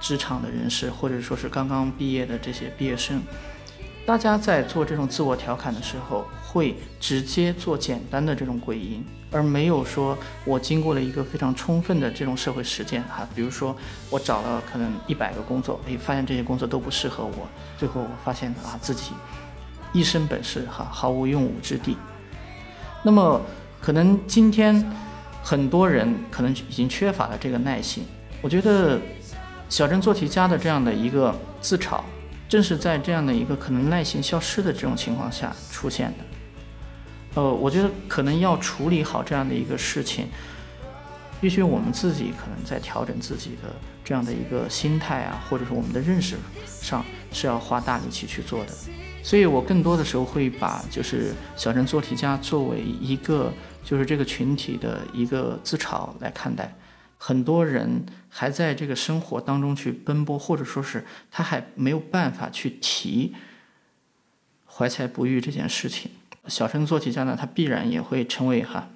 [0.00, 3.22] 职场的人士，或者说是刚刚毕业的这些毕业生。
[4.04, 13.28] 大家在做这种自我调侃的时候，会直接做简单的这种归因，而没有说我经过了一个非常充分的这种社会实践哈。
[13.34, 13.76] 比如说，
[14.08, 19.10] 我找了可能一百个工作，诶，发现这些工作都不适合我，最后我发现啊自己
[19.92, 21.96] 一身本事哈，毫无用武之地。
[23.02, 23.40] 那么，
[23.80, 24.88] 可能今天
[25.42, 28.04] 很多人可能已经缺乏了这个耐心。
[28.40, 29.00] 我觉得
[29.68, 32.00] 小镇做题家的这样的一个自嘲。
[32.48, 40.28] 正是在这样的一个可能耐心消失的这种情况下出现的，呃，我觉得可能要处理好这样的一个事情，
[41.40, 46.36] 必须我们自己可能在调整自己的这样的一个心态啊，或者说我们的认识
[46.80, 48.72] 上是要花大力气去做的。
[49.24, 53.52] 所以我更多的时候会把就是小镇做题家作为一个
[53.82, 56.72] 就是这个群体的一个自嘲来看待。
[57.18, 63.34] 很多人还在这个生活当中去奔波，或者说是他还没有办法去提
[64.66, 66.10] 怀才不遇这件事情。
[66.46, 68.88] 小镇做题家呢，他必然也会成为哈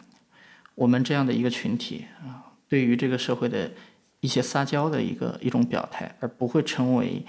[0.74, 3.72] 我们这样的一个群体啊，对于这个社会的
[4.20, 7.24] 一些撒娇的一个一种表态，而不会成为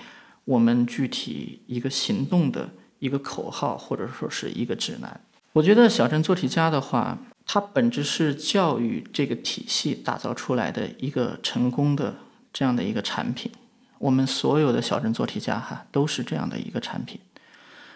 [0.46, 2.70] 我们具体一个行动的
[3.00, 5.22] 一个口号，或者说是一个指南。
[5.54, 7.18] 我觉得小镇做题家的话。
[7.54, 12.16] 它本质是教育这个体系打造出来的一个成功的
[12.54, 13.52] 这样的一个产品。
[13.98, 17.20] 我们所有的小镇做题家哈都是这样的一个产品。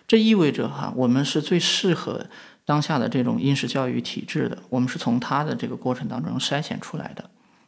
[0.05, 2.25] 这意味着哈我们是最适合
[2.65, 4.57] 当下的这种应试教育体制的。
[4.67, 7.23] 我们是从它的这个过程当中筛选出来的。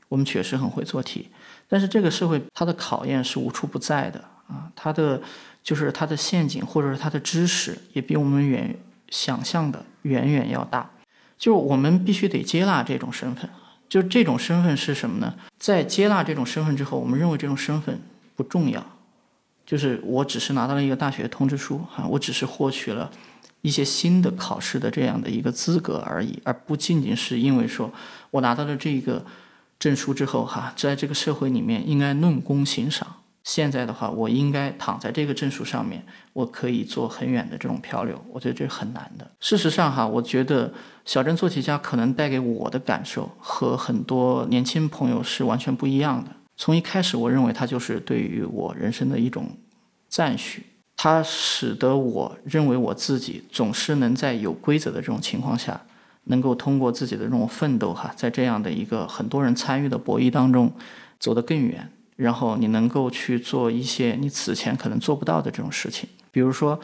[0.10, 1.30] 我们确实很会做题，
[1.70, 4.20] 但是这个社会它的考验是无处不在的
[4.50, 4.70] 啊。
[4.76, 5.22] 它的
[5.64, 8.78] 就是它的陷阱或者是它的知识也比我们远
[9.08, 10.92] 想象的远远要大。
[11.38, 13.50] 就是我们必须得接纳这种身份，
[13.88, 15.34] 就是这种身份是什么呢？
[15.60, 18.00] 在接纳这种身份之后，我们认为这种身份
[18.36, 18.84] 不重要，
[19.66, 23.12] 就是我只是拿到了一个大学通知书，哈，我只是获取了
[23.62, 27.92] 一些新的考试的这样的一个资格而已，而不仅仅是因为说
[28.32, 29.24] 我拿到了这个
[29.78, 33.17] 证书之后，哈，在这个社会里面应该论功行赏。
[33.48, 38.22] 现在的话，我应该躺在这个证书上面，我可以做很远的这种漂流。
[38.30, 39.26] 我觉得这是很难的。
[39.40, 40.74] 事实上，哈，我觉得
[41.06, 46.32] 小镇做题家可能带给我的感受和很多年轻朋友是完全不一样的。
[46.58, 49.48] 从一开始，我认为它就是对于我人生的一种
[50.10, 50.66] 赞许，
[50.98, 55.80] 它使得我认为我自己总是能在有规则的这种情况下，
[56.26, 60.74] 能够通过自己的这种奋斗，哈，在这样的一个很多人参与的博弈当中，
[61.18, 61.90] 走得更远。
[62.18, 66.80] 然后你能够去做一些你此前可能做不到的这种事情，比如说，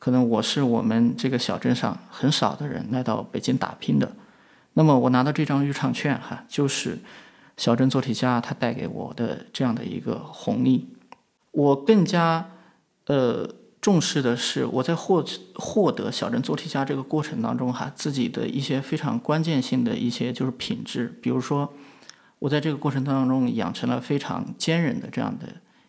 [0.00, 4.10] 可能我是我们这个小镇上很少的人来到北京打拼的，
[4.72, 6.98] 那么我拿到这张入场券哈，就是
[7.56, 10.88] 小镇做题家他带给我的这样的一个红利。
[11.52, 12.50] 我更加
[13.06, 13.48] 呃
[13.80, 15.24] 重视的是我在获
[15.54, 21.72] 获得小镇做题家这个过程当中哈，自己的一些非常关键性的一些就是品质，比如说。
[22.42, 25.46] 我在这个过程当中养成了非常坚韧的这样的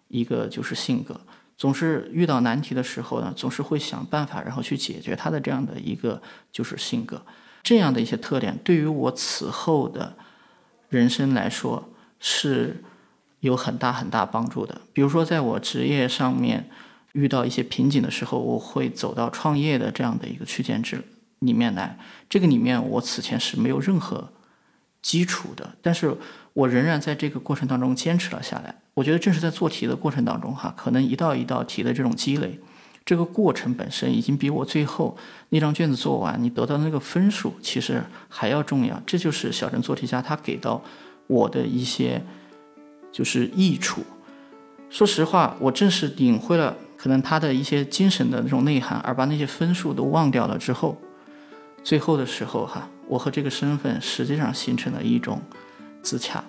[0.08, 1.20] 一个就是性格，
[1.58, 7.26] 总是遇到难题的时候呢，总是会想办法，然后去解决它的这样的一个就是性格，
[7.64, 10.16] 这样的一些特点对于我此后的
[10.89, 11.89] 人生来说
[12.20, 12.84] 是
[13.39, 14.80] 有很大很大帮助的。
[14.93, 16.70] 比如说，在我职业上面
[17.14, 21.04] 遇到一些瓶颈的时候，我会走到创业的这样的一个区间之
[21.39, 21.97] 里面来，
[22.30, 24.30] 这个里面我此前是没有任何
[25.01, 26.16] 基础的，但是。
[26.54, 28.76] 我仍然在这个过程当中坚持了下来。
[28.93, 32.60] 我觉得正是在做题的过程当中，哈，可能一道一道题的这种积累，
[33.04, 35.18] 这个过程本身已经比我最后
[35.49, 39.01] 那张卷子做完你得到的那个分数其实还要重要。
[39.04, 40.80] 这就是小镇做题家他给到
[41.26, 42.22] 我的一些
[43.12, 44.04] 就是益处。
[44.91, 50.95] 说实话，我正是领会了可能他的一些精神的那种内涵，而把那些分数都忘掉了之后，
[51.84, 55.41] 最后的时候，哈，我和这个身份实际上形成了一种。
[56.04, 56.43] 自洽，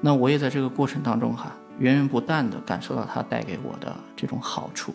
[0.00, 4.92] 那我也在这个过程当中哈，源源不断的感受到它带给我的这种好处。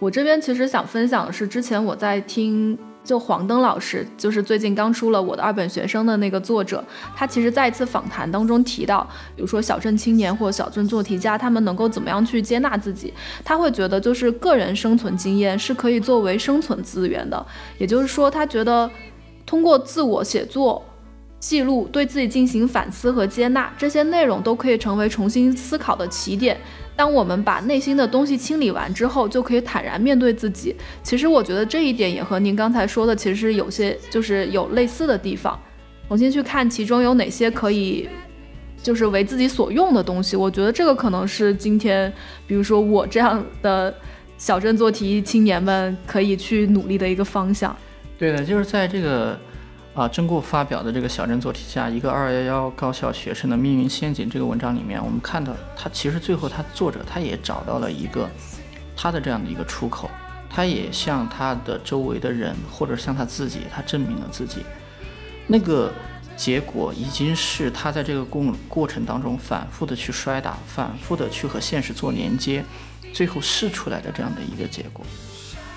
[0.00, 2.76] 我这边其实想分享的是，之前我在听。
[3.04, 6.84] 就黄登老师，就是最近刚出了我的二本学生的那个作者，
[7.16, 13.14] 他其实在一次访谈当中提到，比如说小镇青年或小镇做题家，他们能够怎么样去接纳自己？
[13.42, 17.46] 他会觉得就是个人生存经验是可以作为生存资源的，
[17.78, 18.90] 也就是说，他觉得
[19.46, 20.84] 通过自我写作。
[21.40, 26.56] 记录对自己进行反思和接纳，这些内容都可以成为重新思考的起点。
[26.96, 30.74] 当我们把内心的东西清理完之后，就可以坦然面对自己。
[31.00, 35.56] 其实我觉得这一点也和您刚才说的其实有些就是有类似的地方。
[36.08, 38.08] 重新去看其中有哪些可以
[38.82, 42.12] 就是为自己所用的东西，我觉得这个可能是今天，
[42.48, 43.94] 比如说我这样的
[44.36, 47.76] 小镇做题青年们可以去努力的一个方向。
[48.18, 49.38] 对的，就是在这个。
[49.98, 58.30] 啊，曾过发表的这个小镇做题家一个二幺幺高校学生的命运陷阱这个文章里面，我们看到他其实最后他作者他也找到了一个
[58.96, 60.08] 他的这样的一个出口，
[60.48, 64.62] 他也向他的周围的人或者向他自己，他证明了自己。
[65.48, 65.92] 那个
[66.36, 72.64] 结果已经是他在这个过过程当中反复的去摔打，反复的去和现实做连接，
[73.12, 75.04] 最后试出来的这样的一个结果。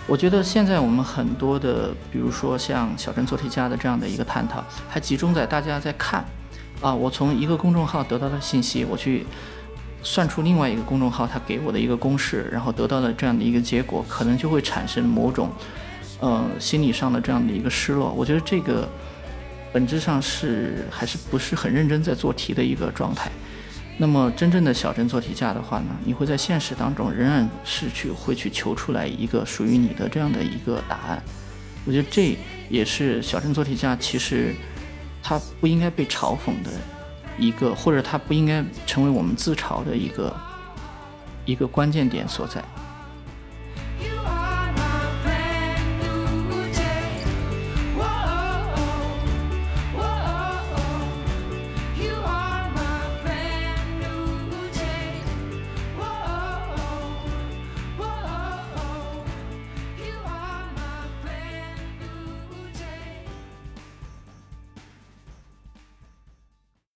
[0.08, 6.26] 我觉得现在我们很多的，比如说像小镇做题家的这样的一个探讨，还集中在大家在看，
[6.82, 9.26] 啊，我从一个公众号得到的信息，我去
[10.04, 15.50] 算出另外一个公众号他给我的一个公式，然后得到了这样的一个结果，可能就会产生某种，
[16.20, 18.12] 呃，心理上的这样的一个失落。
[18.12, 18.90] 我觉得这个
[19.72, 23.32] 本质上是还是不是很认真在做题的一个状态。
[23.98, 31.22] 那么，真正的小镇做题家的话呢，你会在现实当中仍然是去会去求出来一个属于你的这样的一个答案。
[31.86, 32.36] 我觉得这
[32.70, 34.56] 也是小镇做题家其实
[35.22, 36.72] 他不应该被嘲讽的
[37.38, 40.36] 一个，或者他不应该成为我们自嘲的一个
[41.46, 42.64] 一个关键点所在。